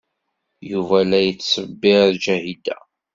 Yuba 0.69 0.97
la 1.09 1.19
yettṣebbir 1.21 2.03
Ǧahida. 2.23 2.77